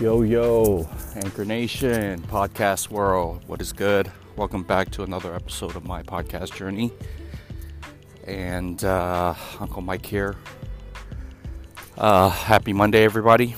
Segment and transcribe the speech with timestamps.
[0.00, 4.08] Yo, yo, Anchor Nation, podcast world, what is good?
[4.36, 6.92] Welcome back to another episode of my podcast journey.
[8.24, 10.36] And uh, Uncle Mike here.
[11.96, 13.56] Uh, happy Monday, everybody.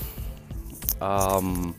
[0.99, 1.75] Um,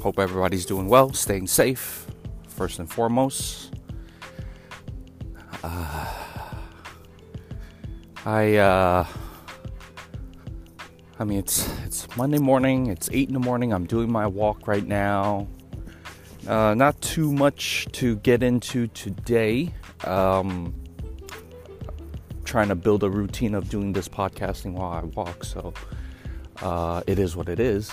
[0.00, 2.08] hope everybody's doing well, staying safe,
[2.48, 3.72] first and foremost.
[5.62, 6.12] Uh,
[8.26, 9.06] I, uh,
[11.18, 12.86] I mean, it's it's Monday morning.
[12.86, 13.72] It's eight in the morning.
[13.72, 15.46] I'm doing my walk right now.
[16.46, 19.72] Uh, not too much to get into today.
[20.04, 20.74] Um,
[22.44, 25.44] trying to build a routine of doing this podcasting while I walk.
[25.44, 25.72] So
[26.60, 27.92] uh, it is what it is.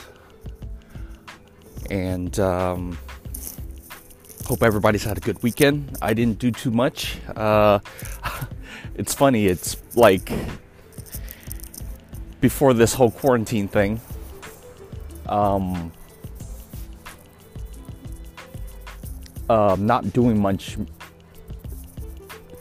[1.89, 2.97] And um,
[4.45, 5.97] hope everybody's had a good weekend.
[6.01, 7.17] I didn't do too much.
[7.35, 7.79] Uh,
[8.95, 9.45] it's funny.
[9.45, 10.31] It's like
[12.41, 13.99] before this whole quarantine thing.
[15.27, 15.91] Um,
[19.49, 20.77] uh, not doing much.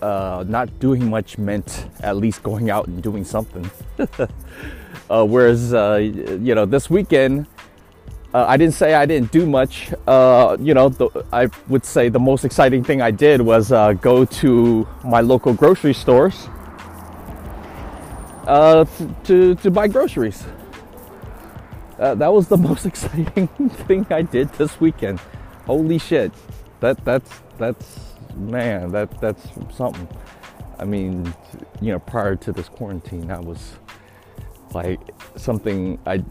[0.01, 3.69] Uh, not doing much meant at least going out and doing something.
[5.11, 7.47] uh, whereas, uh, you know, this weekend,
[8.33, 9.93] uh, I didn't say I didn't do much.
[10.07, 13.71] Uh, you know, the, I would say the most exciting thing I did was
[14.01, 16.49] go to my local grocery stores
[18.49, 18.87] uh,
[19.25, 20.45] to, to buy groceries.
[21.99, 23.47] Uh, that was the most exciting
[23.87, 25.21] thing I did this weekend.
[25.67, 26.33] Holy shit.
[26.81, 30.09] That that's that's man, that that's something.
[30.79, 31.35] I mean,
[31.81, 33.73] you know, prior to this quarantine, that was
[34.73, 35.01] like
[35.37, 36.25] something I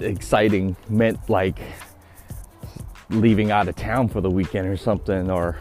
[0.00, 1.58] exciting meant like
[3.10, 5.58] leaving out of town for the weekend or something or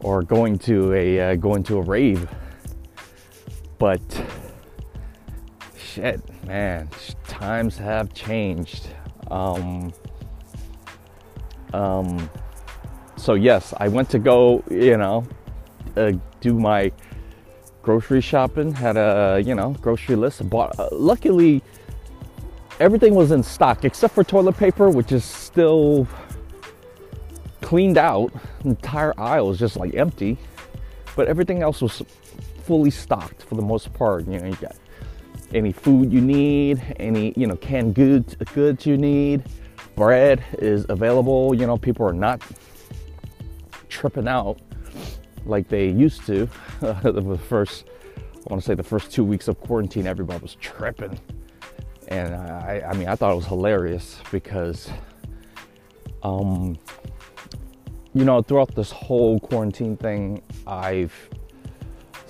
[0.00, 2.28] or going to a uh, going to a rave
[3.82, 4.24] but
[5.76, 6.88] shit, man,
[7.26, 8.86] times have changed.
[9.28, 9.92] Um,
[11.72, 12.30] um,
[13.16, 15.26] so yes, I went to go, you know,
[15.96, 16.92] uh, do my
[17.82, 18.72] grocery shopping.
[18.72, 20.48] Had a, you know, grocery list.
[20.48, 20.78] Bought.
[20.78, 21.60] Uh, luckily,
[22.78, 26.06] everything was in stock except for toilet paper, which is still
[27.62, 28.32] cleaned out.
[28.62, 30.38] The entire aisle is just like empty,
[31.16, 32.00] but everything else was
[32.62, 34.26] fully stocked for the most part.
[34.26, 34.76] You know, you got
[35.54, 39.44] any food you need, any you know canned goods goods you need.
[39.96, 41.54] Bread is available.
[41.54, 42.42] You know, people are not
[43.88, 44.58] tripping out
[45.44, 46.48] like they used to.
[46.80, 47.84] the first,
[48.16, 51.18] I want to say, the first two weeks of quarantine, everybody was tripping,
[52.08, 54.88] and I, I mean, I thought it was hilarious because,
[56.22, 56.78] um,
[58.14, 61.12] you know, throughout this whole quarantine thing, I've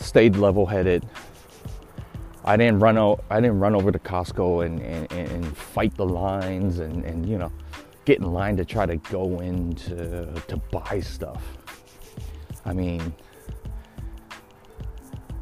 [0.03, 1.09] stayed level headed.
[2.45, 3.25] I didn't run out.
[3.31, 7.39] I didn't run over to Costco and, and, and fight the lines and, and you
[7.39, 7.53] know
[8.05, 11.43] get in line to try to go in to, to buy stuff.
[12.65, 13.15] I mean,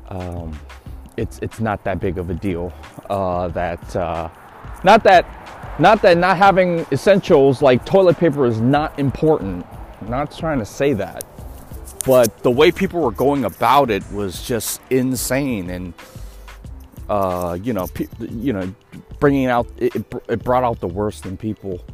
[0.09, 0.59] um,
[1.17, 2.73] it's it's not that big of a deal.
[3.09, 4.29] Uh, that uh,
[4.85, 5.27] not that
[5.79, 9.67] not that not having essentials like toilet paper is not important.
[10.01, 11.25] I'm not trying to say that
[12.05, 15.71] but the way people were going about it was just insane.
[15.71, 15.95] And
[17.11, 18.73] uh, you know pe- you know
[19.19, 19.95] bringing out it,
[20.29, 21.85] it, brought out the worst in people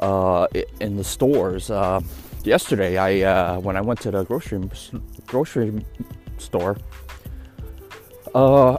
[0.00, 0.46] uh,
[0.80, 1.70] in the stores.
[1.70, 2.00] Uh,
[2.44, 4.60] yesterday i uh, when i went to the grocery
[5.26, 5.84] grocery
[6.38, 6.76] store
[8.34, 8.76] uh,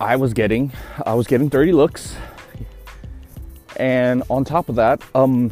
[0.00, 0.72] i was getting
[1.06, 2.16] i was getting dirty looks.
[3.76, 5.50] And on top of that um,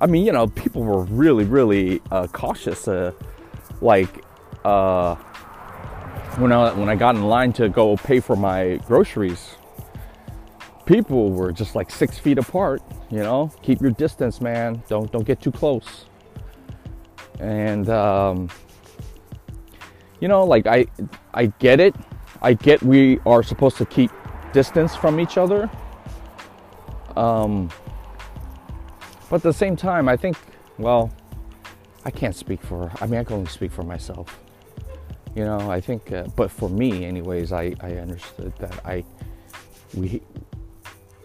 [0.00, 2.86] i mean you know people were really really uh, cautious
[3.80, 4.24] like
[4.64, 5.14] uh,
[6.36, 9.56] when I when I got in line to go pay for my groceries,
[10.84, 12.82] people were just like six feet apart.
[13.10, 14.82] You know, keep your distance, man.
[14.88, 16.06] Don't don't get too close.
[17.38, 18.48] And um,
[20.20, 20.86] you know, like I
[21.34, 21.94] I get it.
[22.42, 24.10] I get we are supposed to keep
[24.52, 25.70] distance from each other.
[27.16, 27.70] Um,
[29.28, 30.36] but at the same time, I think,
[30.78, 31.10] well,
[32.06, 34.38] I can't speak for, I mean, I can only speak for myself.
[35.34, 39.02] You know, I think, uh, but for me, anyways, I, I understood that I,
[39.92, 40.22] we,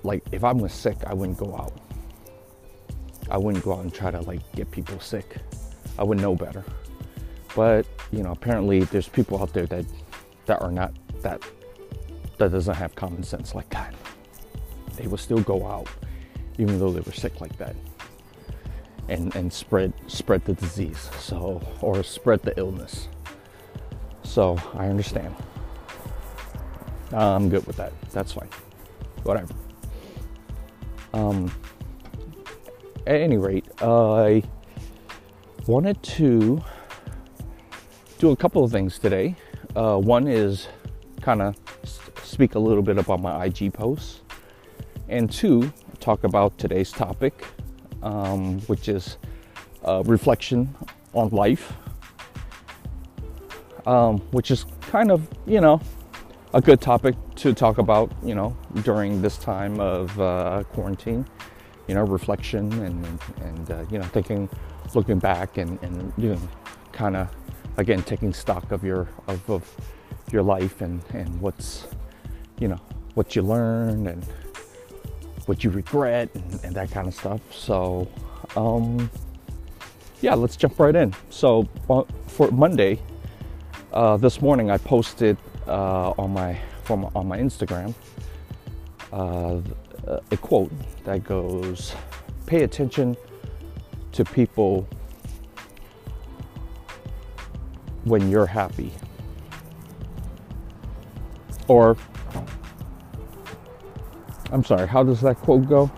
[0.02, 1.74] like, if I was sick, I wouldn't go out.
[3.30, 5.36] I wouldn't go out and try to, like, get people sick.
[6.00, 6.64] I would know better.
[7.56, 9.86] But, you know, apparently there's people out there that,
[10.48, 11.44] that are not, that,
[12.40, 13.94] that doesn't have common sense like that.
[14.96, 15.90] They will still go out,
[16.58, 17.76] even though they were sick like that
[19.12, 23.10] and, and spread spread the disease so or spread the illness.
[24.24, 25.36] So i understand.
[27.12, 27.92] I'm good with that.
[28.12, 28.48] That's fine.
[29.24, 29.54] Whatever.
[31.14, 31.52] Um,
[33.06, 34.44] at any rate, I
[35.68, 36.64] wanted to
[38.20, 39.36] do a couple of things today.
[39.76, 40.70] Uh, one is
[41.20, 41.58] kind of
[42.24, 44.22] speak a little bit about my IG posts,
[45.10, 47.46] and two, talk about today's topic,
[48.04, 49.18] um, which is
[50.06, 50.76] reflection
[51.14, 51.74] on life,
[53.86, 55.82] um, which is kind of, you know,
[56.54, 61.26] a good topic to talk about, you know, during this time of uh, quarantine.
[61.88, 64.48] You know, reflection and and uh, you know, thinking,
[64.94, 66.42] looking back and and you know,
[66.94, 67.28] kind of
[67.78, 69.76] again taking stock of your of, of
[70.32, 71.88] your life and and what's
[72.60, 72.80] you know
[73.16, 74.26] what you learned and
[75.46, 77.42] what you regret and, and that kind of stuff.
[77.52, 78.08] So,
[78.56, 79.10] um,
[80.22, 81.14] yeah, let's jump right in.
[81.30, 83.00] So, uh, for Monday,
[83.94, 87.94] uh, this morning, I posted uh, on my from on my Instagram
[89.12, 89.62] uh,
[90.08, 90.72] a quote
[91.04, 91.94] that goes,
[92.46, 93.16] "Pay attention
[94.14, 94.88] to people
[98.04, 98.92] when you're happy."
[101.68, 101.96] Or,
[104.52, 105.90] I'm sorry, how does that quote go?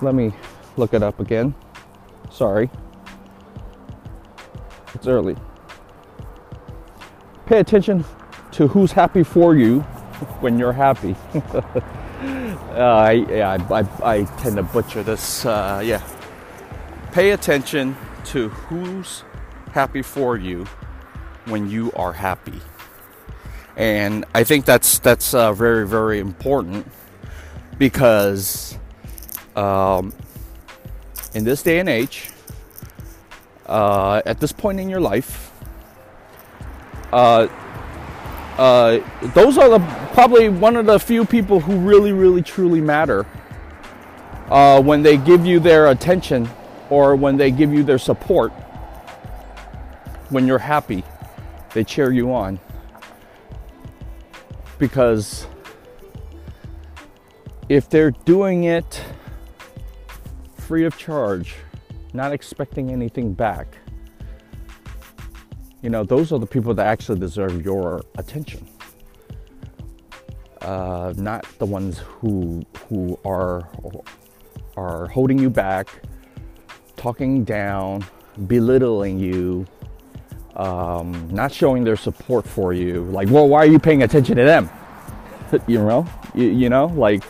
[0.00, 0.32] Let me
[0.76, 1.54] look it up again.
[2.30, 2.70] Sorry.
[4.94, 5.36] It's early.
[7.46, 8.04] Pay attention
[8.52, 9.80] to who's happy for you
[10.40, 11.16] when you're happy.
[11.34, 15.44] uh, I, yeah, I, I, I, tend to butcher this.
[15.44, 16.02] Uh, yeah.
[17.10, 17.96] Pay attention
[18.26, 19.24] to who's
[19.72, 20.66] happy for you
[21.46, 22.60] when you are happy.
[23.76, 26.86] And I think that's that's uh, very very important
[27.78, 28.78] because
[29.56, 30.12] um,
[31.34, 32.30] in this day and age,
[33.66, 35.50] uh, at this point in your life,
[37.12, 37.48] uh,
[38.58, 39.00] uh,
[39.34, 39.78] those are the
[40.12, 43.26] probably one of the few people who really, really, truly matter.
[44.48, 46.48] Uh, when they give you their attention
[46.90, 48.52] or when they give you their support,
[50.28, 51.02] when you're happy,
[51.72, 52.58] they cheer you on.
[54.82, 55.46] Because
[57.68, 59.00] if they're doing it
[60.56, 61.54] free of charge,
[62.14, 63.78] not expecting anything back,
[65.82, 68.66] you know, those are the people that actually deserve your attention.
[70.62, 73.68] Uh, not the ones who who are
[74.76, 75.86] are holding you back,
[76.96, 78.04] talking down,
[78.48, 79.64] belittling you,
[80.56, 83.04] um, not showing their support for you.
[83.04, 84.70] Like, well, why are you paying attention to them?
[85.66, 87.22] you know, you, you, know, like,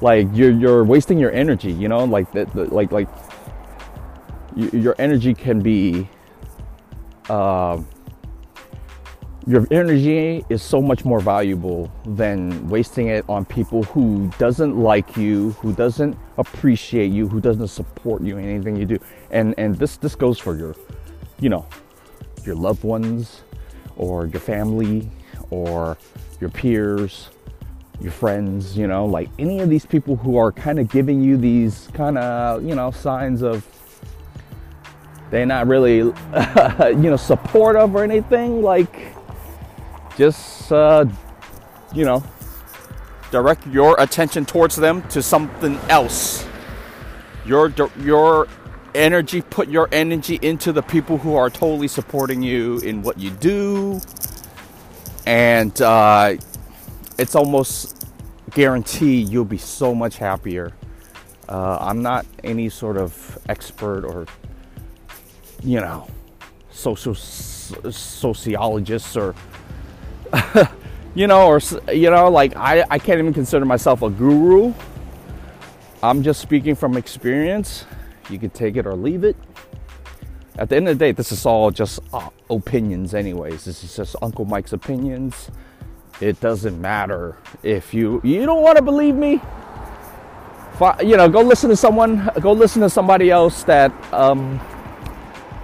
[0.00, 1.72] like you're you're wasting your energy.
[1.72, 3.08] You know, like that, like like
[4.56, 6.08] your energy can be
[7.28, 7.80] uh,
[9.46, 15.16] your energy is so much more valuable than wasting it on people who doesn't like
[15.16, 18.98] you who doesn't appreciate you who doesn't support you in anything you do
[19.30, 20.74] and and this this goes for your
[21.38, 21.64] you know
[22.46, 23.42] your loved ones
[23.96, 25.10] or your family
[25.50, 25.96] or
[26.40, 27.30] your peers
[28.00, 31.36] your friends you know like any of these people who are kind of giving you
[31.36, 33.66] these kind of you know signs of
[35.30, 36.14] they're not really, you
[37.10, 38.62] know, supportive or anything.
[38.62, 39.14] Like,
[40.16, 41.06] just, uh,
[41.94, 42.22] you know,
[43.30, 46.46] direct your attention towards them to something else.
[47.44, 48.48] Your your
[48.96, 53.30] energy, put your energy into the people who are totally supporting you in what you
[53.30, 54.00] do,
[55.26, 56.34] and uh,
[57.18, 58.06] it's almost
[58.50, 60.72] guarantee you'll be so much happier.
[61.48, 64.26] Uh, I'm not any sort of expert or
[65.62, 66.06] you know,
[66.70, 69.34] social sociologists or,
[71.14, 71.60] you know, or,
[71.92, 74.72] you know, like I, I can't even consider myself a guru.
[76.02, 77.84] I'm just speaking from experience.
[78.30, 79.36] You can take it or leave it.
[80.58, 83.64] At the end of the day, this is all just uh, opinions, anyways.
[83.64, 85.50] This is just Uncle Mike's opinions.
[86.20, 89.40] It doesn't matter if you you don't want to believe me.
[91.02, 92.30] You know, go listen to someone.
[92.40, 94.60] Go listen to somebody else that um,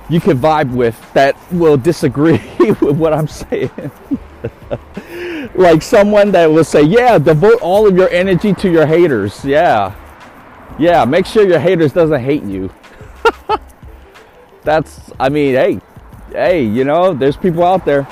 [0.09, 3.71] you can vibe with that will disagree with what I'm saying.
[5.55, 9.45] like someone that will say, yeah, devote all of your energy to your haters.
[9.45, 9.95] Yeah.
[10.79, 12.73] Yeah, make sure your haters doesn't hate you.
[14.63, 15.81] That's I mean, hey,
[16.31, 18.07] hey, you know, there's people out there.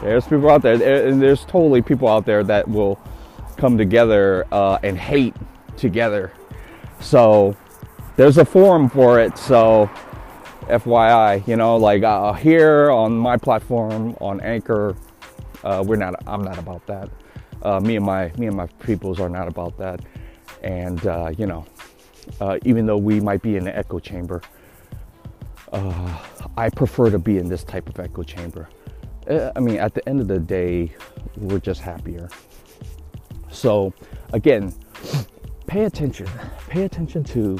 [0.00, 2.98] There's people out there, and there's totally people out there that will
[3.56, 5.34] come together uh, and hate
[5.76, 6.32] together.
[7.00, 7.56] So
[8.16, 9.36] there's a forum for it.
[9.38, 9.90] So
[10.68, 14.94] FYI, you know, like uh, here on my platform on Anchor,
[15.64, 16.14] uh, we're not.
[16.26, 17.08] I'm not about that.
[17.62, 20.00] Uh, me and my me and my peoples are not about that.
[20.62, 21.64] And, uh, you know,
[22.40, 24.42] uh, even though we might be in an echo chamber,
[25.72, 26.18] uh,
[26.56, 28.68] I prefer to be in this type of echo chamber.
[29.28, 30.94] Uh, I mean, at the end of the day,
[31.36, 32.28] we're just happier.
[33.50, 33.92] So,
[34.32, 34.72] again,
[35.66, 36.28] pay attention.
[36.68, 37.58] Pay attention to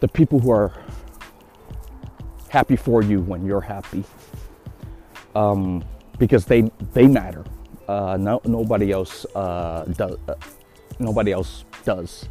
[0.00, 0.72] the people who are
[2.48, 4.04] happy for you when you're happy,
[5.34, 5.84] um,
[6.18, 7.44] because they they matter.
[7.88, 10.18] Uh, no, nobody else uh, does.
[10.28, 10.34] Uh,
[10.98, 12.28] nobody else does.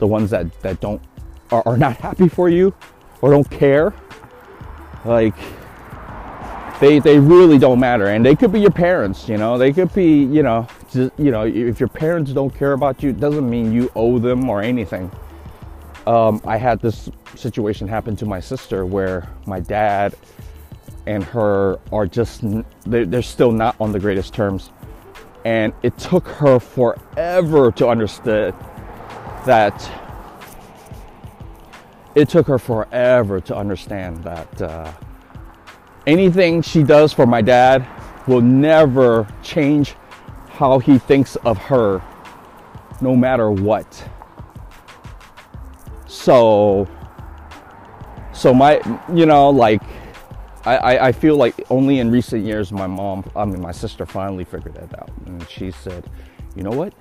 [0.00, 1.00] The ones that that don't
[1.52, 2.74] are, are not happy for you
[3.20, 3.94] or don't care,
[5.04, 5.36] like
[6.80, 8.06] they they really don't matter.
[8.06, 9.28] And they could be your parents.
[9.28, 12.72] You know, they could be you know just, you know if your parents don't care
[12.72, 15.10] about you, it doesn't mean you owe them or anything.
[16.06, 20.16] Um, I had this situation happen to my sister where my dad
[21.06, 22.42] and her are just
[22.86, 24.70] they're, they're still not on the greatest terms
[25.44, 28.54] and it took her forever to understand
[29.44, 29.74] that
[32.14, 34.92] it took her forever to understand that uh,
[36.06, 37.86] anything she does for my dad
[38.26, 39.94] will never change
[40.48, 42.02] how he thinks of her
[43.00, 44.08] no matter what
[46.06, 46.86] so
[48.32, 48.80] so my
[49.14, 49.80] you know like
[50.64, 54.44] I, I feel like only in recent years my mom, I mean my sister finally
[54.44, 55.10] figured that out.
[55.26, 56.08] And she said,
[56.54, 56.92] you know what?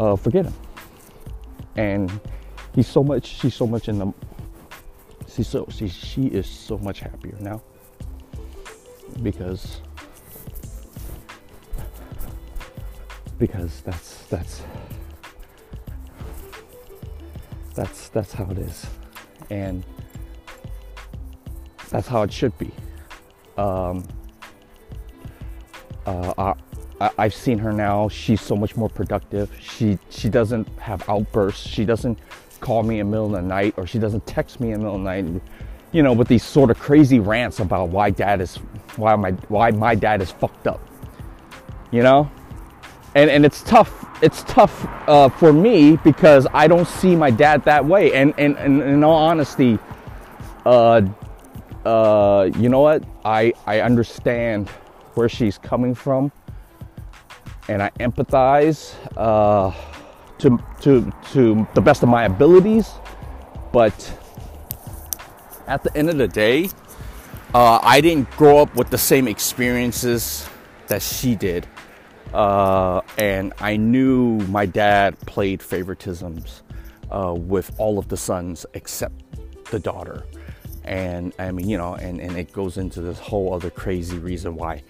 [0.00, 0.54] Uh, forget him.
[1.76, 2.20] And
[2.74, 4.12] he's so much, she's so much in the,
[5.28, 7.62] she's so, she, she is so much happier now.
[9.22, 9.80] Because,
[13.38, 14.62] because that's, that's,
[17.74, 18.86] that's, that's how it is.
[19.50, 19.84] And,
[21.92, 22.70] that's how it should be.
[23.58, 24.08] Um,
[26.06, 26.54] uh,
[27.02, 28.08] I, I've seen her now.
[28.08, 29.50] She's so much more productive.
[29.60, 31.66] She she doesn't have outbursts.
[31.68, 32.18] She doesn't
[32.60, 34.78] call me in the middle of the night, or she doesn't text me in the
[34.78, 35.42] middle of the night.
[35.90, 38.56] You know, with these sort of crazy rants about why dad is
[38.96, 40.80] why my why my dad is fucked up.
[41.90, 42.30] You know,
[43.16, 44.06] and and it's tough.
[44.22, 48.12] It's tough uh, for me because I don't see my dad that way.
[48.14, 49.80] And and, and in all honesty,
[50.64, 51.02] uh,
[51.84, 53.02] uh, you know what?
[53.24, 54.68] I, I understand
[55.14, 56.30] where she's coming from
[57.68, 59.72] and I empathize uh,
[60.38, 62.90] to, to, to the best of my abilities.
[63.72, 64.18] But
[65.66, 66.68] at the end of the day,
[67.54, 70.48] uh, I didn't grow up with the same experiences
[70.88, 71.66] that she did.
[72.32, 76.62] Uh, and I knew my dad played favoritisms
[77.10, 79.14] uh, with all of the sons except
[79.70, 80.24] the daughter
[80.84, 84.56] and I mean, you know, and, and it goes into this whole other crazy reason
[84.56, 84.82] why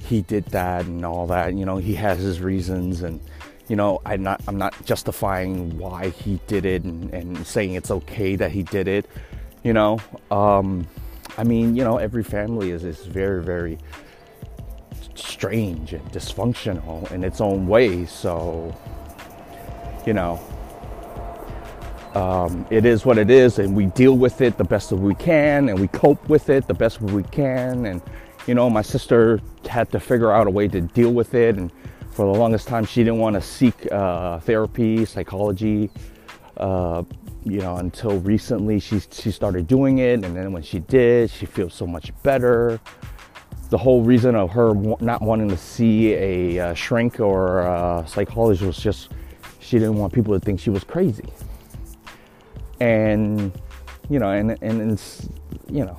[0.00, 1.54] he did that and all that.
[1.54, 3.20] You know, he has his reasons, and
[3.68, 7.90] you know, I'm not I'm not justifying why he did it and, and saying it's
[7.90, 9.06] okay that he did it.
[9.62, 9.98] You know,
[10.30, 10.86] um,
[11.36, 13.78] I mean, you know, every family is is very very
[15.14, 18.06] strange and dysfunctional in its own way.
[18.06, 18.74] So,
[20.06, 20.40] you know,
[22.14, 25.14] um, it is what it is, and we deal with it the best that we
[25.14, 27.86] can, and we cope with it the best we can.
[27.86, 28.02] And
[28.48, 31.70] you know, my sister had to figure out a way to deal with it, and
[32.10, 35.90] for the longest time, she didn't want to seek uh, therapy, psychology.
[36.56, 37.04] Uh,
[37.44, 41.46] you know, until recently, she she started doing it, and then when she did, she
[41.46, 42.80] feels so much better.
[43.70, 48.64] The whole reason of her not wanting to see a uh, shrink or a psychologist
[48.64, 49.10] was just
[49.60, 51.30] she didn't want people to think she was crazy
[52.80, 53.52] and
[54.08, 55.28] you know and and it's
[55.68, 55.98] you know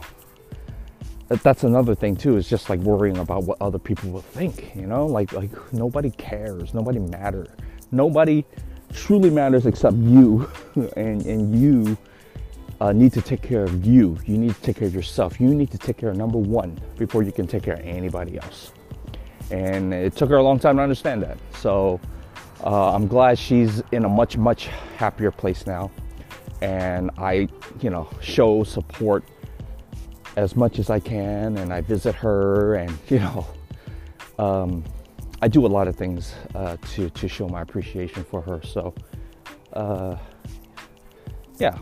[1.29, 4.87] that's another thing too is just like worrying about what other people will think you
[4.87, 5.05] know?
[5.05, 6.73] Like like nobody cares.
[6.73, 7.49] Nobody matters
[7.91, 8.45] nobody
[8.93, 10.49] truly matters except you.
[10.95, 11.97] And and you
[12.79, 14.17] uh, need to take care of you.
[14.25, 15.39] You need to take care of yourself.
[15.39, 18.37] You need to take care of number one before you can take care of anybody
[18.37, 18.71] else.
[19.51, 21.37] And it took her a long time to understand that.
[21.55, 21.99] So
[22.63, 24.67] uh, i'm glad she's in a much much
[24.97, 25.91] happier place now.
[26.61, 27.47] And I,
[27.81, 29.23] you know, show support
[30.39, 33.45] as much as I can, and I visit her, and you know,
[34.39, 34.83] um,
[35.41, 38.61] I do a lot of things uh, to to show my appreciation for her.
[38.63, 38.93] So,
[39.73, 40.15] uh,
[41.57, 41.77] yeah,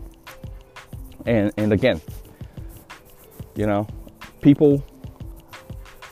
[1.27, 2.01] and and again,
[3.55, 3.87] you know,
[4.41, 4.83] people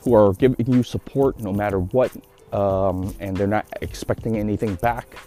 [0.04, 2.12] who are giving you support no matter what,
[2.54, 5.18] um, and they're not expecting anything back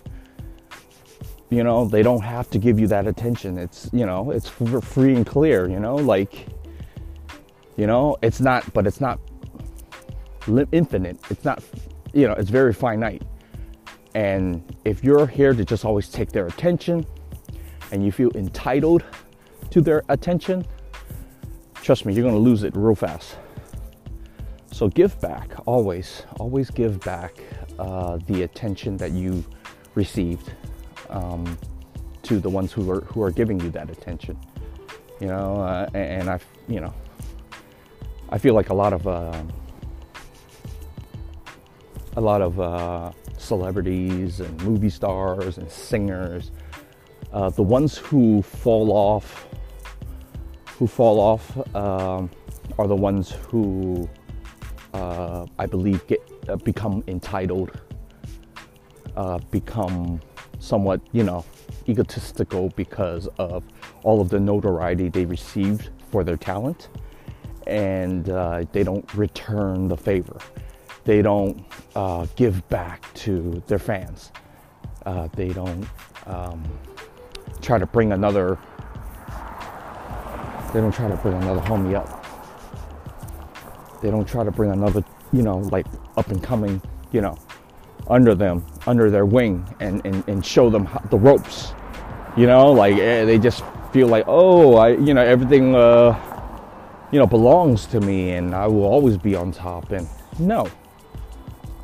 [1.51, 5.15] you know they don't have to give you that attention it's you know it's free
[5.15, 6.47] and clear you know like
[7.79, 9.21] you know it's not but it's not
[10.73, 11.65] infinite it's not
[12.15, 13.23] you know it's very finite
[14.15, 17.07] And if you're here to just always take their attention
[17.93, 19.05] and you feel entitled
[19.71, 20.67] to their attention,
[21.75, 23.37] trust me, you're gonna lose it real fast.
[24.73, 27.35] So give back, always, always give back
[27.79, 29.45] uh, the attention that you
[29.95, 30.53] received
[31.11, 31.59] um,
[32.25, 34.39] to the ones who are who are giving you that attention.
[35.21, 36.95] You know, uh, and I've you know,
[38.31, 39.43] I feel like a lot of uh,
[42.17, 46.51] a lot of uh, celebrities and movie stars and singers,
[47.33, 49.47] uh, the ones who fall off,
[50.79, 52.31] who fall off, um,
[52.79, 54.09] are the ones who
[54.93, 57.71] uh, I believe get uh, become entitled,
[59.17, 60.21] uh, become
[60.59, 61.45] somewhat, you know,
[61.89, 63.65] egotistical because of
[64.03, 66.89] all of the notoriety they received for their talent,
[67.69, 70.39] and uh, they don't return the favor.
[71.05, 74.33] They don't uh, give back to their fans.
[75.07, 75.87] Uh, they don't
[76.27, 76.63] um,
[77.61, 78.59] try to bring another.
[80.73, 82.25] They don't try to bring another homie up.
[84.03, 87.39] They don't try to bring another, you know, like up and coming, you know,
[88.09, 91.73] under them, under their wing, and and, and show them how, the ropes.
[92.37, 96.13] You know, like eh, they just feel like, oh, I, you know, everything, uh,
[97.11, 99.91] you know, belongs to me, and I will always be on top.
[99.91, 100.69] And no,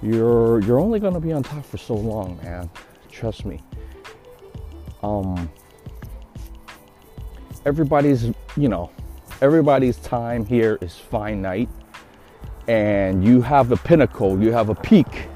[0.02, 2.68] you're you're only gonna be on top for so long, man.
[3.10, 3.62] Trust me.
[5.02, 5.50] Um,
[7.66, 8.24] everybody's,
[8.56, 8.90] you know,
[9.40, 11.68] everybody's time here is finite,
[12.68, 15.28] and you have a pinnacle, you have a peak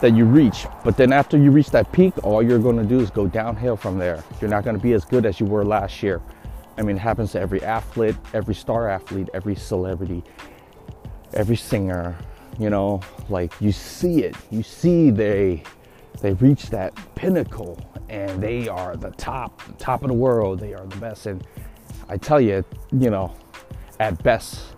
[0.00, 0.66] that you reach.
[0.84, 3.98] But then after you reach that peak, all you're to do is go downhill from
[3.98, 4.22] there.
[4.40, 6.20] You're not to be as good as you were last year.
[6.78, 10.22] I mean, it happens to every athlete, every star athlete, every celebrity,
[11.34, 12.16] every singer.
[12.58, 14.36] You know, like you see it.
[14.50, 15.62] You see they
[16.20, 20.60] they reach that pinnacle and they are the top, the top of the world.
[20.60, 21.26] They are the best.
[21.26, 21.44] And
[22.08, 23.34] I tell you, you know,
[23.98, 24.74] at best,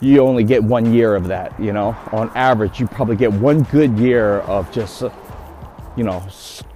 [0.00, 1.58] you only get one year of that.
[1.60, 5.10] You know, on average, you probably get one good year of just, uh,
[5.96, 6.26] you know,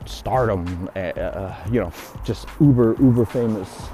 [0.05, 0.91] stardom.
[0.95, 3.89] Uh, uh, you know, just uber uber famous.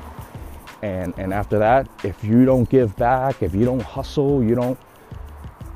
[0.82, 4.78] And and after that, if you don't give back, if you don't hustle, you don't,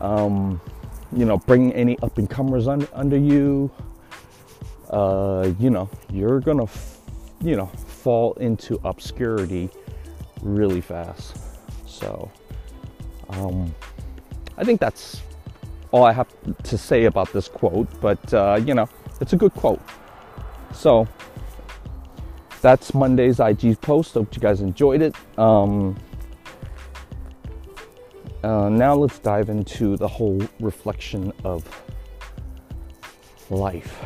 [0.00, 0.60] um,
[1.12, 3.70] you know, bring any up and comers under, under you.
[4.90, 6.98] Uh, you know, you're gonna, f-
[7.42, 9.68] you know, fall into obscurity
[10.42, 11.36] really fast.
[11.86, 12.30] So.
[13.30, 13.74] Um,
[14.56, 15.22] I think that's
[15.90, 16.28] all I have
[16.64, 18.88] to say about this quote, but uh, you know,
[19.20, 19.80] it's a good quote.
[20.72, 21.08] So
[22.64, 24.14] that's Monday's IG post.
[24.14, 25.14] Hope you guys enjoyed it.
[25.38, 25.94] Um,
[28.42, 31.62] uh, now let's dive into the whole reflection of
[33.50, 34.02] life.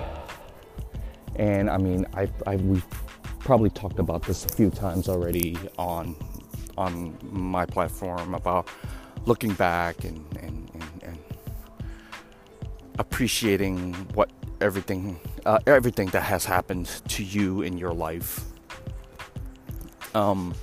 [1.36, 2.84] And I mean, I, I we've
[3.38, 6.16] probably talked about this a few times already on
[6.76, 8.68] on my platform about
[9.24, 11.18] looking back and, and, and, and
[12.98, 18.44] appreciating what everything uh, everything that has happened to you in your life.
[20.14, 20.54] Um,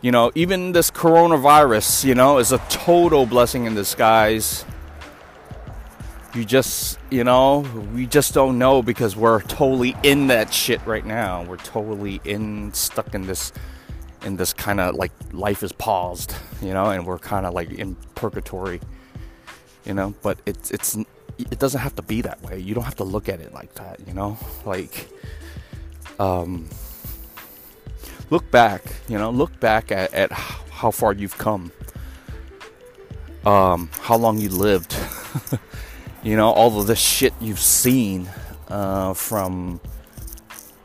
[0.00, 4.64] you know, even this coronavirus, you know, is a total blessing in disguise.
[6.34, 7.60] You just, you know,
[7.94, 11.42] we just don't know because we're totally in that shit right now.
[11.44, 13.52] We're totally in stuck in this
[14.24, 17.70] in this kind of like life is paused, you know, and we're kind of like
[17.72, 18.80] in purgatory,
[19.84, 20.14] you know.
[20.22, 20.96] But it's it's
[21.50, 22.58] it doesn't have to be that way.
[22.58, 24.38] You don't have to look at it like that, you know.
[24.64, 25.08] Like,
[26.18, 26.68] um,
[28.30, 31.72] look back, you know, look back at, at how far you've come,
[33.44, 34.96] um, how long you lived,
[36.22, 38.28] you know, all of this shit you've seen
[38.68, 39.80] uh, from.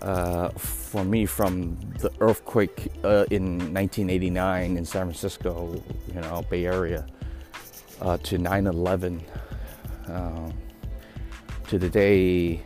[0.02, 0.50] Uh,
[0.96, 7.06] for me from the earthquake uh, in 1989 in San Francisco, you know, Bay Area,
[8.00, 9.22] uh, to 9/11,
[10.08, 10.54] um,
[11.68, 12.63] to the day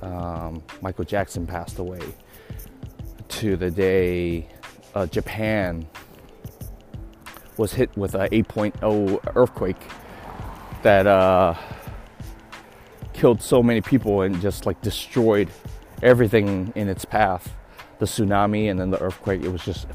[0.00, 2.00] um, Michael Jackson passed away,
[3.28, 4.48] to the day
[4.94, 5.86] uh, Japan
[7.56, 9.76] was hit with a 8.0 earthquake
[10.82, 11.54] that uh,
[13.12, 15.48] killed so many people and just like destroyed
[16.02, 17.52] everything in its path
[18.02, 19.44] the tsunami and then the earthquake.
[19.44, 19.86] It was just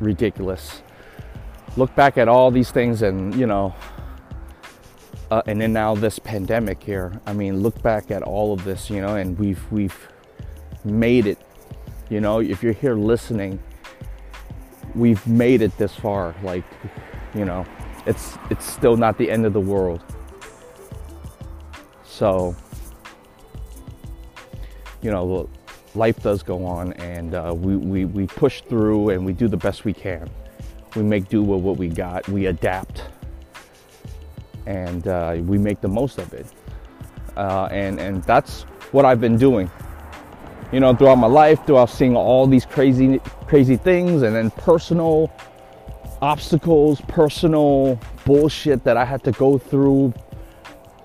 [0.00, 0.82] ridiculous.
[1.76, 3.72] Look back at all these things and, you know,
[5.30, 7.20] uh, and then now this pandemic here.
[7.26, 10.08] I mean, look back at all of this, you know, and we've we've
[10.84, 11.38] made it.
[12.08, 13.58] You know, if you're here listening,
[14.94, 16.34] we've made it this far.
[16.42, 16.64] Like,
[17.34, 17.66] you know,
[18.06, 20.02] it's it's still not the end of the world.
[22.04, 22.56] So,
[25.02, 25.48] you know,
[25.94, 29.56] life does go on, and uh, we, we we push through and we do the
[29.56, 30.28] best we can.
[30.96, 32.26] We make do with what we got.
[32.28, 33.04] We adapt,
[34.66, 36.46] and uh, we make the most of it.
[37.36, 39.70] Uh, and and that's what I've been doing.
[40.72, 45.32] You know, throughout my life, throughout seeing all these crazy crazy things, and then personal
[46.20, 50.12] obstacles, personal bullshit that I had to go through,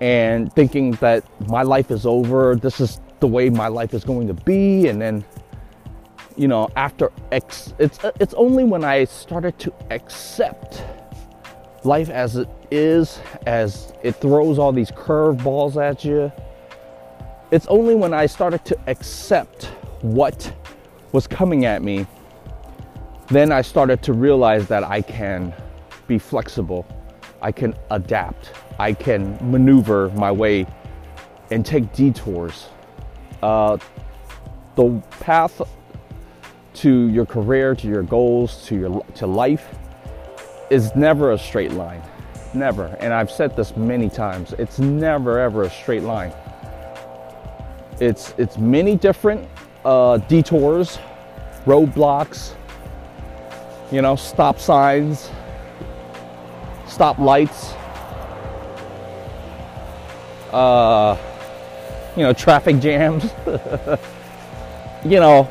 [0.00, 2.56] and thinking that my life is over.
[2.56, 5.24] This is the way my life is going to be, and then
[6.36, 10.82] you know after ex it's it's only when I started to accept
[11.84, 16.32] life as it is, as it throws all these curveballs at you.
[17.50, 19.64] It's only when I started to accept
[20.00, 20.52] what
[21.12, 22.06] was coming at me,
[23.28, 25.54] then I started to realize that I can
[26.06, 26.86] be flexible,
[27.40, 30.66] I can adapt, I can maneuver my way
[31.50, 32.68] and take detours.
[33.42, 33.78] Uh,
[34.74, 35.62] the path
[36.74, 39.68] to your career, to your goals, to your to life
[40.70, 42.02] is never a straight line.
[42.54, 42.96] Never.
[43.00, 44.52] And I've said this many times.
[44.58, 46.32] It's never ever a straight line.
[48.00, 49.48] It's it's many different
[49.84, 50.98] uh, detours,
[51.64, 52.54] roadblocks,
[53.90, 55.30] you know, stop signs,
[56.86, 57.74] stop lights,
[60.52, 61.16] uh,
[62.16, 63.24] you know, traffic jams.
[65.04, 65.48] you know,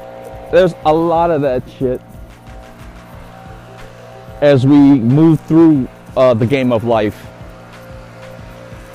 [0.52, 2.02] there's a lot of that shit
[4.44, 7.28] as we move through uh, the game of life.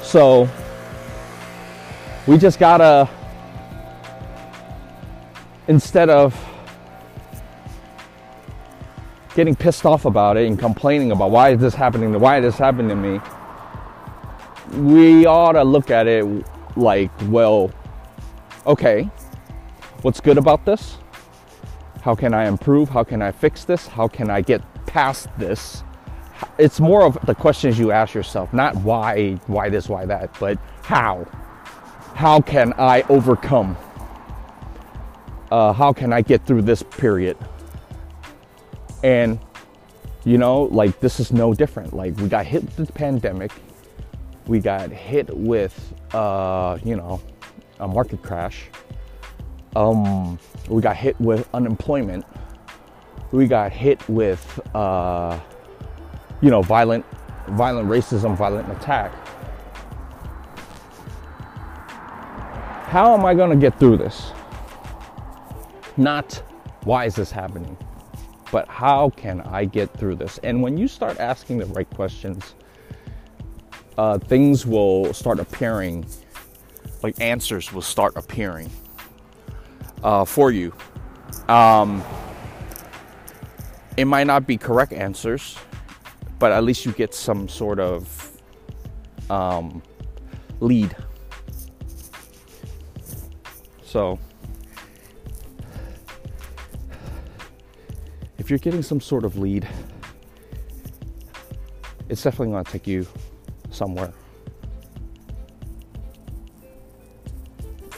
[0.03, 0.47] So
[2.27, 3.09] we just gotta,
[5.67, 6.39] instead of
[9.35, 12.59] getting pissed off about it and complaining about why is this happening why is this
[12.59, 13.19] happening to me,
[14.83, 16.27] we ought to look at it
[16.77, 17.73] like, well,
[18.67, 19.05] okay,
[20.03, 20.99] what's good about this?
[22.03, 22.91] How can I improve?
[22.91, 23.87] How can I fix this?
[23.87, 25.85] How can I get past this?
[26.57, 30.59] It's more of the questions you ask yourself, not why, why this, why that, but
[30.83, 31.27] how.
[32.15, 33.77] How can I overcome?
[35.51, 37.37] Uh, how can I get through this period?
[39.03, 39.39] And,
[40.25, 41.95] you know, like this is no different.
[41.95, 43.53] Like we got hit with the pandemic,
[44.47, 47.21] we got hit with, uh, you know,
[47.79, 48.65] a market crash.
[49.77, 52.25] Um, we got hit with unemployment
[53.33, 55.39] we got hit with, uh,
[56.41, 57.05] you know, violent,
[57.49, 59.13] violent racism, violent attack.
[62.89, 64.33] How am I going to get through this?
[65.97, 66.43] Not
[66.85, 67.77] why is this happening,
[68.51, 70.39] but how can I get through this?
[70.43, 72.55] And when you start asking the right questions,
[73.99, 76.07] uh, things will start appearing,
[77.03, 78.71] like answers will start appearing
[80.03, 80.73] uh, for you.
[81.49, 82.03] Um,
[83.99, 85.59] it might not be correct answers,
[86.39, 88.41] but at least you get some sort of
[89.29, 89.83] um,
[90.61, 90.95] lead.
[93.83, 94.21] So,
[98.39, 99.67] if you're getting some sort of lead,
[102.09, 103.05] it's definitely going to take you
[103.71, 104.13] somewhere.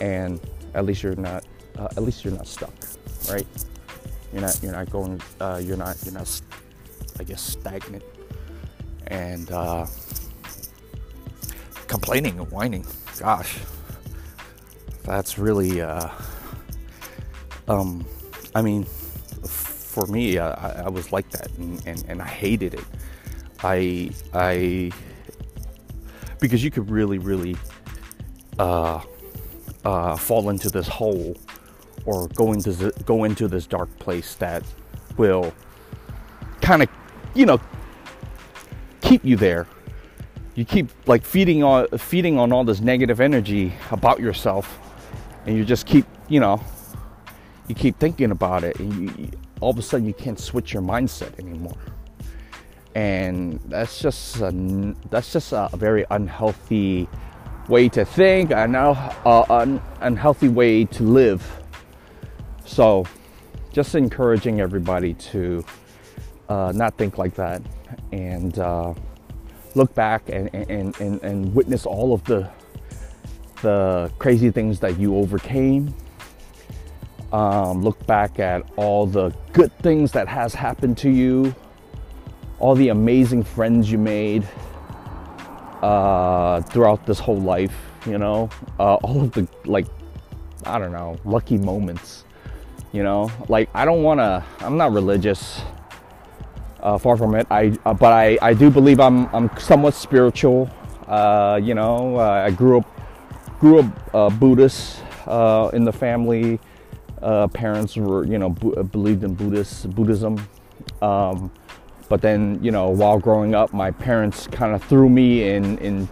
[0.01, 0.41] And
[0.73, 1.45] at least you're not,
[1.79, 2.73] uh, at least you're not stuck,
[3.29, 3.47] right?
[4.33, 6.40] You're not you're not going uh, you're not you're not
[7.19, 8.05] I guess stagnant
[9.09, 9.87] and uh,
[11.87, 12.87] complaining and whining.
[13.19, 13.59] Gosh,
[15.05, 16.09] that's really uh,
[17.69, 18.07] um,
[18.55, 18.85] I mean,
[19.45, 22.85] for me, uh, I, I, was like that, and, and, and I hated it.
[23.62, 24.90] I I
[26.40, 27.57] because you could really really
[28.59, 29.03] uh,
[29.85, 31.37] uh, fall into this hole
[32.05, 34.63] or go into go into this dark place that
[35.17, 35.53] will
[36.61, 36.89] kind of
[37.35, 37.61] you know
[39.01, 39.67] keep you there.
[40.55, 44.79] You keep like feeding on feeding on all this negative energy about yourself
[45.47, 46.63] and you just keep you know
[47.69, 50.83] you keep thinking about it and you, all of a sudden you can't switch your
[50.83, 51.77] mindset anymore.
[52.97, 54.51] And that's just a,
[55.11, 57.09] that's just a very unhealthy
[57.69, 61.60] way to think and uh, an unhealthy way to live
[62.70, 63.04] so,
[63.72, 65.64] just encouraging everybody to
[66.48, 67.61] uh, not think like that
[68.12, 68.94] and uh,
[69.74, 72.48] look back and, and, and, and witness all of the,
[73.62, 75.92] the crazy things that you overcame.
[77.33, 81.52] Um, look back at all the good things that has happened to you,
[82.61, 84.46] all the amazing friends you made
[85.83, 87.74] uh, throughout this whole life.
[88.06, 89.87] You know, uh, all of the like
[90.64, 92.24] I don't know, lucky moments.
[92.92, 94.44] You know, like I don't want to.
[94.61, 95.61] I'm not religious.
[96.83, 97.46] Uh, far from it.
[97.50, 100.68] I uh, but I, I do believe I'm I'm somewhat spiritual.
[101.07, 103.00] Uh, you know, uh, I grew up
[103.61, 106.59] grew up uh, Buddhist uh, in the family.
[107.53, 110.44] parents were you know b- believed in Buddhist Buddhism.
[111.00, 111.53] Um,
[112.09, 116.09] but then you know while growing up, my parents kind of threw me in in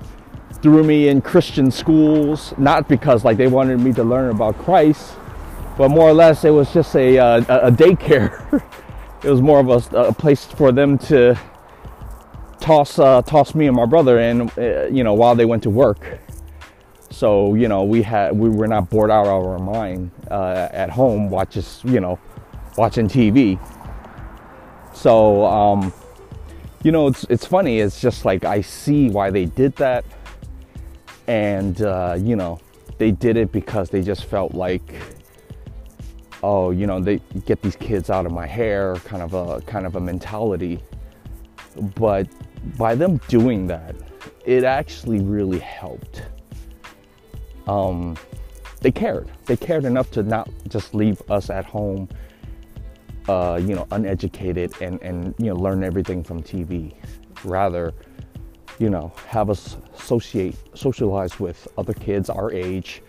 [0.62, 5.14] threw me in Christian schools, not because like they wanted me to learn about Christ
[5.78, 8.62] but more or less it was just a, uh, a daycare.
[9.24, 11.38] it was more of a, a, place for them to
[12.60, 15.70] toss uh, toss me and my brother in, uh, you know, while they went to
[15.70, 16.18] work.
[17.10, 20.90] So you know, we had we were not bored out of our mind uh, at
[20.90, 22.18] home, watching you know,
[22.76, 23.58] watching TV.
[24.92, 25.92] So um,
[26.82, 27.78] you know, it's it's funny.
[27.78, 30.04] It's just like I see why they did that,
[31.28, 32.60] and uh, you know,
[32.98, 34.94] they did it because they just felt like
[36.42, 39.87] oh, you know, they get these kids out of my hair, kind of a kind
[39.87, 40.81] of a mentality.
[41.94, 42.29] But
[42.77, 43.94] by them doing that,
[44.44, 46.22] it actually really helped.
[47.66, 48.16] Um,
[48.81, 49.29] they cared.
[49.46, 52.09] They cared enough to not just leave us at home,
[53.29, 56.94] uh, you know, uneducated and and you know learn everything from TV.
[57.44, 57.92] Rather,
[58.79, 63.03] you know, have us associate socialize with other kids our age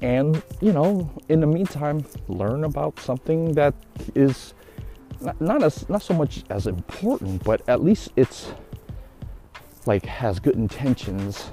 [0.00, 3.74] and you know in the meantime learn about something that
[4.14, 4.54] is
[5.20, 8.52] not, not as not so much as important but at least it's
[9.86, 11.50] like has good intentions.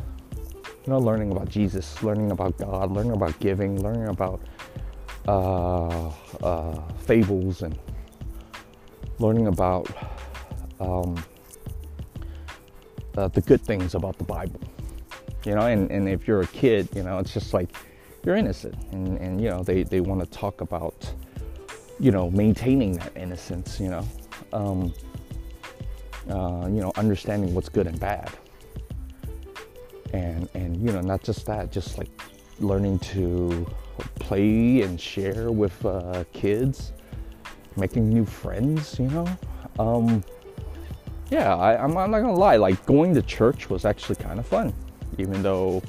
[0.85, 4.39] You know learning about jesus learning about god learning about giving learning about
[5.27, 6.09] uh,
[6.43, 7.75] uh, fables and
[9.17, 9.89] learning about
[10.79, 11.15] um,
[13.17, 14.59] uh, the good things about the bible.
[15.43, 17.69] You know and, and if you're a kid you know it's just like
[18.25, 21.13] you're innocent and, and you know they, they want to talk about
[21.99, 24.05] you know maintaining that innocence you know
[24.51, 24.93] um,
[26.29, 28.29] uh, you know understanding what's good and bad.
[30.13, 32.09] And and you know not just that just like
[32.59, 33.65] learning to
[34.15, 36.93] play and share with uh, kids
[37.75, 39.27] making new friends you know?
[39.77, 40.23] Um,
[41.29, 44.45] yeah I, I'm, I'm not gonna lie like going to church was actually kind of
[44.45, 44.73] fun
[45.17, 45.81] even though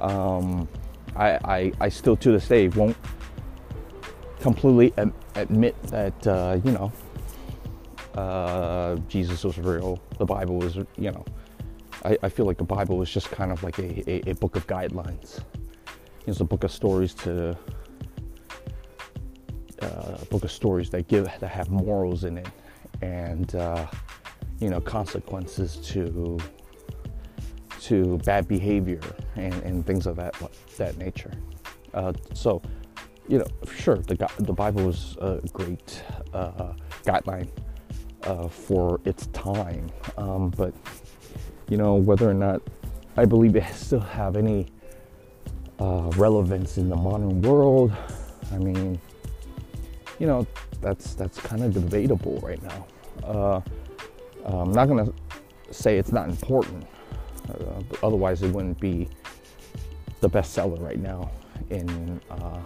[0.00, 0.68] um,
[1.16, 2.96] I, I, I still to this day won't
[4.40, 4.92] completely
[5.34, 6.92] admit that, uh, you know,
[8.14, 11.24] uh, Jesus was real, the Bible was, you know,
[12.04, 14.56] I, I, feel like the Bible was just kind of like a, a, a book
[14.56, 15.40] of guidelines.
[16.26, 17.56] It's a book of stories to,
[19.82, 22.48] uh, a book of stories that give, that have morals in it
[23.02, 23.86] and, uh,
[24.60, 26.38] you know, consequences to
[27.80, 29.00] to bad behavior
[29.36, 30.34] and, and things of that
[30.76, 31.32] that nature.
[31.94, 32.60] Uh, so,
[33.28, 36.72] you know, sure, the the Bible is a great uh,
[37.04, 37.48] guideline
[38.24, 40.74] uh, for its time, um, but
[41.68, 42.62] you know whether or not
[43.16, 44.66] I believe it still have any
[45.78, 47.92] uh, relevance in the modern world.
[48.52, 49.00] I mean,
[50.18, 50.46] you know,
[50.80, 52.86] that's that's kind of debatable right now.
[53.24, 53.60] Uh,
[54.44, 55.12] I'm not gonna
[55.70, 56.86] say it's not important
[57.50, 59.08] uh, otherwise, it wouldn't be
[60.20, 61.30] the best seller right now
[61.70, 62.60] in uh,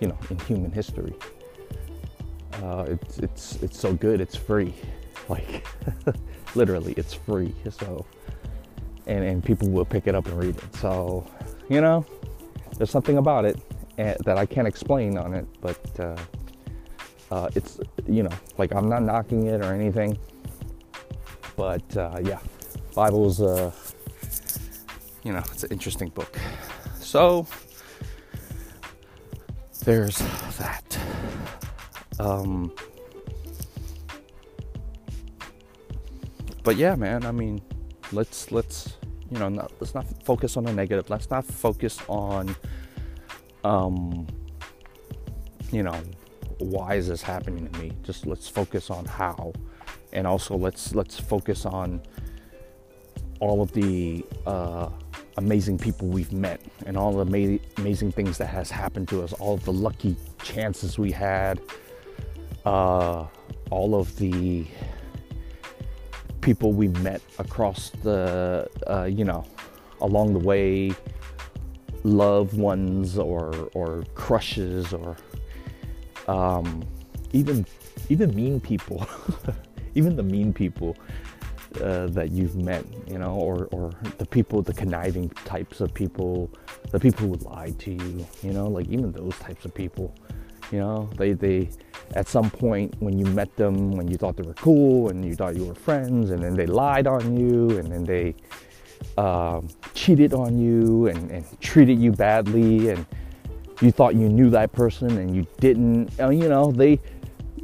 [0.00, 1.14] you know in human history.
[2.62, 4.20] Uh, it's it's it's so good.
[4.20, 4.74] It's free,
[5.28, 5.66] like
[6.54, 7.54] literally, it's free.
[7.70, 8.04] So
[9.06, 10.76] and and people will pick it up and read it.
[10.76, 11.26] So
[11.68, 12.04] you know,
[12.76, 13.60] there's something about it
[13.98, 16.16] eh, that I can't explain on it, but uh,
[17.30, 20.18] uh, it's you know like I'm not knocking it or anything,
[21.56, 22.40] but uh, yeah,
[22.94, 23.72] Bible's uh,
[25.28, 26.38] you know, it's an interesting book.
[27.00, 27.46] So
[29.84, 30.16] there's
[30.56, 30.98] that.
[32.18, 32.72] Um,
[36.64, 37.26] but yeah, man.
[37.26, 37.60] I mean,
[38.10, 38.96] let's let's
[39.30, 41.10] you know not, let's not focus on the negative.
[41.10, 42.56] Let's not focus on
[43.64, 44.26] um,
[45.70, 46.00] you know
[46.56, 47.92] why is this happening to me.
[48.02, 49.52] Just let's focus on how,
[50.14, 52.00] and also let's let's focus on
[53.40, 54.88] all of the uh,
[55.38, 59.32] amazing people we've met and all the ama- amazing things that has happened to us,
[59.34, 61.60] all the lucky chances we had,
[62.66, 63.24] uh,
[63.70, 64.66] all of the
[66.40, 69.44] people we met across the, uh, you know,
[70.00, 70.92] along the way,
[72.02, 75.16] loved ones or or crushes or
[76.26, 76.82] um,
[77.32, 77.64] even
[78.08, 79.06] even mean people,
[79.94, 80.96] even the mean people
[81.82, 86.50] uh, that you've met, you know, or, or the people, the conniving types of people,
[86.90, 90.14] the people who lied to you, you know, like even those types of people,
[90.72, 91.70] you know, they, they,
[92.14, 95.34] at some point when you met them, when you thought they were cool and you
[95.34, 98.34] thought you were friends, and then they lied on you, and then they
[99.16, 103.06] um, cheated on you and, and treated you badly, and
[103.80, 106.98] you thought you knew that person and you didn't, you know, they,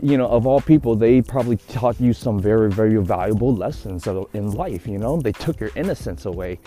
[0.04, 4.52] you know, of all people, they probably taught you some very, very valuable lessons in
[4.52, 4.86] life.
[4.86, 6.60] You know, they took your innocence away,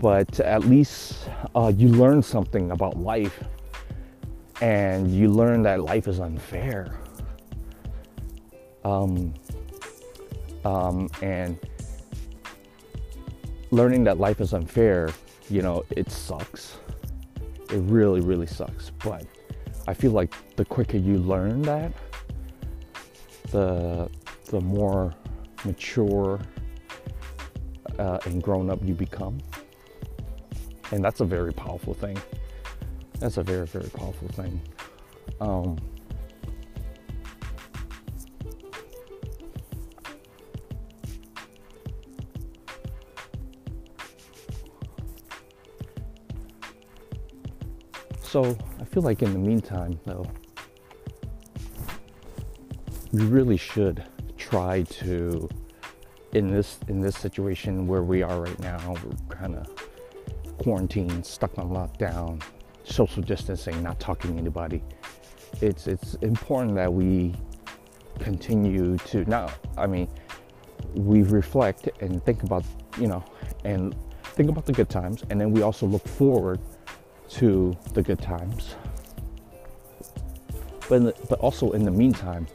[0.00, 3.42] but at least uh, you learned something about life,
[4.60, 6.94] and you learned that life is unfair.
[8.84, 9.32] Um,
[10.66, 11.58] um, and
[13.70, 15.08] learning that life is unfair,
[15.48, 16.76] you know, it sucks.
[17.72, 18.90] It really, really sucks.
[19.02, 19.24] But
[19.86, 21.94] I feel like the quicker you learn that,
[23.50, 24.10] the
[24.46, 25.14] the more
[25.64, 26.40] mature
[27.98, 29.38] uh, and grown up you become,
[30.90, 32.18] and that's a very powerful thing.
[33.20, 34.60] That's a very very powerful thing.
[35.40, 35.76] Um,
[48.22, 50.24] so I feel like in the meantime, though,
[53.12, 54.04] we really should
[54.36, 55.48] try to
[56.32, 59.66] in this in this situation where we are right now we're kind of
[60.58, 62.42] quarantined stuck on lockdown
[62.84, 64.82] social distancing not talking to anybody
[65.60, 67.34] it's it's important that we
[68.18, 70.08] continue to now i mean
[70.94, 72.64] we reflect and think about
[72.98, 73.24] you know
[73.64, 76.60] and think about the good times and then we also look forward
[77.28, 78.74] to the good times.
[80.88, 82.46] But the, but also in the meantime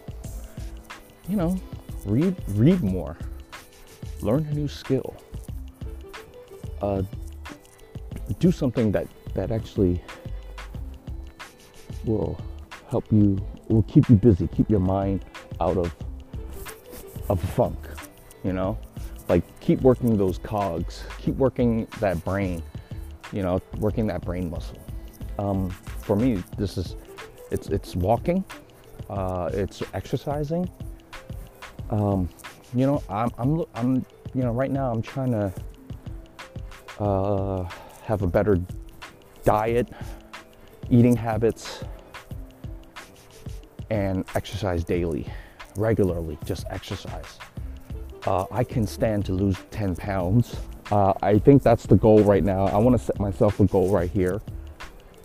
[1.27, 1.59] you know,
[2.05, 3.17] read read more,
[4.21, 5.15] learn a new skill,
[6.81, 7.01] uh,
[8.39, 10.01] do something that that actually
[12.05, 12.39] will
[12.89, 15.25] help you, will keep you busy, keep your mind
[15.61, 15.95] out of
[17.29, 17.77] of funk,
[18.43, 18.77] you know,
[19.29, 22.61] like keep working those cogs, keep working that brain,
[23.31, 24.77] you know, working that brain muscle.
[25.39, 26.95] Um, for me, this is
[27.49, 28.43] it's it's walking,
[29.09, 30.69] uh, it's exercising
[31.93, 32.27] um,
[32.73, 35.53] you know, I'm, I'm, I'm, you know, right now I'm trying to
[36.99, 37.69] uh,
[38.01, 38.59] have a better
[39.43, 39.89] diet,
[40.89, 41.83] eating habits,
[43.91, 45.31] and exercise daily,
[45.75, 47.37] regularly, just exercise.
[48.25, 50.55] Uh, I can stand to lose 10 pounds.
[50.91, 52.65] Uh, I think that's the goal right now.
[52.65, 54.41] I want to set myself a goal right here,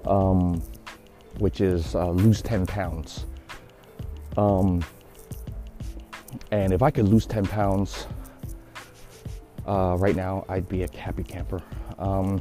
[0.04, 0.62] um,
[1.38, 3.24] which is uh, lose 10 pounds.
[4.37, 4.85] Um,
[6.50, 8.06] and if I could lose 10 pounds
[9.66, 11.62] uh, right now, I'd be a happy camper.
[11.98, 12.40] Um,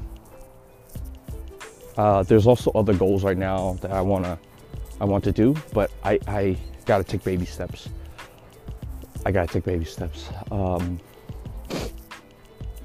[1.97, 4.39] uh, there's also other goals right now that I wanna
[4.99, 7.89] I want to do, but I, I gotta take baby steps.
[9.25, 10.29] I gotta take baby steps.
[10.51, 10.99] Um,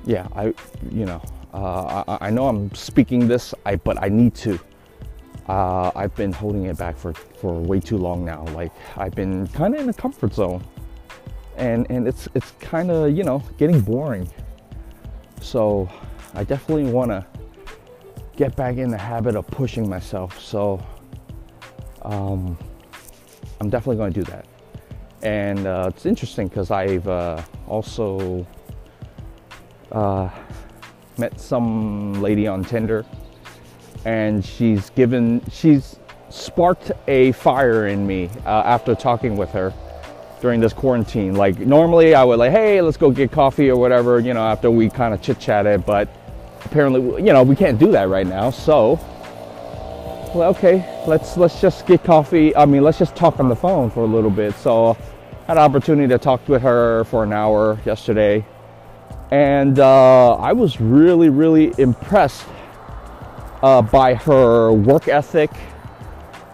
[0.04, 0.46] yeah, I
[0.90, 1.22] you know
[1.54, 4.58] uh, I, I, know I'm speaking this, I but I need to.
[5.48, 8.44] Uh, I've been holding it back for for way too long now.
[8.54, 10.64] Like I've been kind of in a comfort zone
[11.62, 14.28] and and it's it's kind of you know getting boring.
[15.40, 15.88] So
[16.34, 17.24] i definitely want to
[18.36, 20.40] get back in the habit of pushing myself.
[20.40, 20.84] So
[22.02, 22.58] um,
[23.60, 24.46] i'm definitely going to do that.
[25.22, 28.44] And uh, it's interesting because i've uh, also
[29.92, 30.28] uh,
[31.16, 33.04] met some lady on tinder
[34.04, 39.72] and she's given she's sparked a fire in me uh, after talking with her
[40.42, 41.36] during this quarantine.
[41.36, 44.70] Like normally I would like, hey, let's go get coffee or whatever, you know, after
[44.70, 46.08] we kind of chit chatted, but
[46.64, 48.50] apparently, you know, we can't do that right now.
[48.50, 49.00] So,
[50.34, 52.54] well, okay, let's let's just get coffee.
[52.56, 54.54] I mean, let's just talk on the phone for a little bit.
[54.54, 54.96] So, I
[55.46, 58.44] had an opportunity to talk with her for an hour yesterday,
[59.30, 62.46] and uh, I was really, really impressed
[63.62, 65.50] uh, by her work ethic,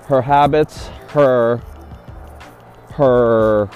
[0.07, 1.63] her habits, her
[2.99, 3.69] her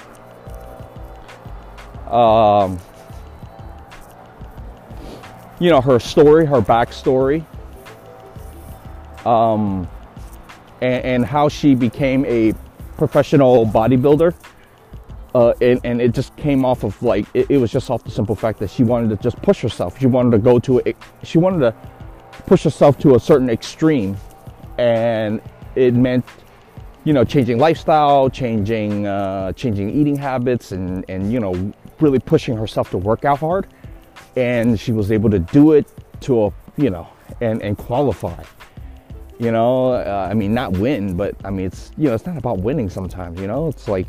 [2.13, 2.77] um,
[5.59, 7.45] you know her story her backstory
[9.25, 9.87] um,
[10.81, 12.53] and, and, how she became a
[12.97, 14.35] professional bodybuilder
[15.33, 18.11] uh, and, and, it just came off of like it, it, was just off the
[18.11, 19.97] simple fact that she wanted to just push herself.
[19.97, 21.73] She wanted to go to it she wanted to
[22.45, 24.17] push herself to a certain extreme
[24.77, 25.41] and
[25.75, 26.25] it meant
[27.05, 32.55] you know, changing lifestyle, changing uh, changing eating habits, and and you know, really pushing
[32.55, 33.67] herself to work out hard,
[34.35, 35.87] and she was able to do it
[36.21, 37.07] to a you know
[37.41, 38.41] and and qualify.
[39.39, 42.37] You know, uh, I mean, not win, but I mean, it's you know, it's not
[42.37, 42.89] about winning.
[42.89, 44.07] Sometimes, you know, it's like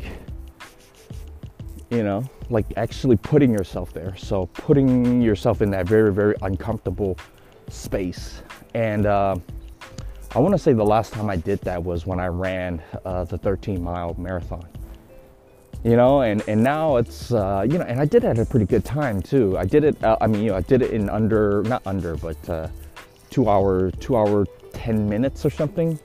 [1.89, 4.15] you know, like actually putting yourself there.
[4.15, 7.17] So putting yourself in that very very uncomfortable
[7.67, 8.41] space
[8.73, 9.05] and.
[9.05, 9.35] Uh,
[10.35, 13.23] I want to say the last time I did that was when I ran uh,
[13.23, 14.67] the 13 mile marathon.
[15.85, 18.45] You know, and, and now it's, uh, you know, and I did it at a
[18.45, 19.57] pretty good time too.
[19.57, 22.17] I did it, uh, I mean, you know, I did it in under, not under,
[22.17, 22.67] but uh,
[23.29, 25.97] two hour, two hour, 10 minutes or something.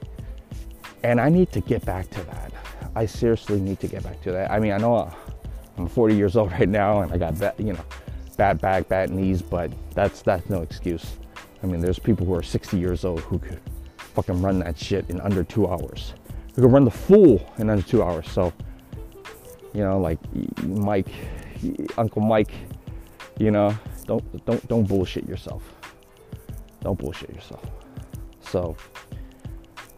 [1.03, 2.53] And I need to get back to that.
[2.95, 4.49] I seriously need to get back to that.
[4.49, 5.12] I mean, I know
[5.76, 7.85] I'm 40 years old right now and I got, bad, you know,
[8.37, 11.14] bad back, bad knees, but that's, that's no excuse.
[11.64, 13.61] I mean, there's people who are 60 years old who could
[14.14, 16.14] fucking run that shit in under two hours.
[16.56, 18.28] We could run the full in under two hours.
[18.30, 18.52] So,
[19.72, 20.18] you know, like
[20.64, 21.08] Mike,
[21.96, 22.52] Uncle Mike,
[23.38, 25.62] you know, don't don't don't bullshit yourself.
[26.80, 27.64] Don't bullshit yourself.
[28.40, 28.76] So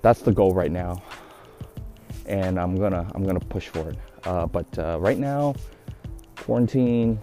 [0.03, 1.03] that's the goal right now,
[2.27, 3.99] and I'm gonna I'm gonna push for it.
[4.25, 5.55] Uh, but uh, right now,
[6.37, 7.19] quarantine.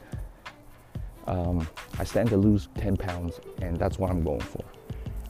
[1.28, 1.68] Um,
[2.00, 4.64] I stand to lose 10 pounds, and that's what I'm going for.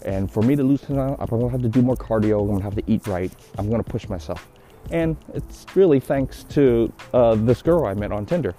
[0.06, 2.42] And for me to lose 10 pounds, I'm gonna have to do more cardio.
[2.42, 3.32] I'm gonna have to eat right.
[3.58, 4.48] I'm gonna push myself.
[4.92, 8.56] And it's really thanks to uh, this girl I met on Tinder.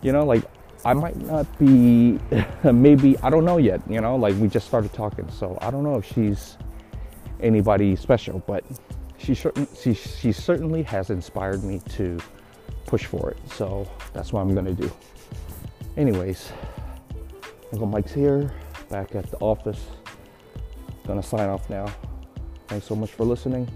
[0.00, 0.42] You know, like
[0.84, 2.18] I might not be,
[2.64, 5.30] maybe, I don't know yet, you know, like we just started talking.
[5.30, 6.56] So I don't know if she's
[7.40, 8.64] anybody special, but
[9.18, 12.18] she, she, she certainly has inspired me to
[12.86, 13.38] push for it.
[13.48, 14.90] So that's what I'm gonna do.
[15.96, 16.50] Anyways,
[17.72, 18.52] Uncle Mike's here,
[18.88, 19.80] back at the office.
[21.06, 21.86] Gonna sign off now.
[22.68, 23.68] Thanks so much for listening.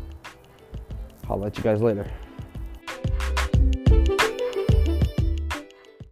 [1.28, 2.08] I'll let you guys later.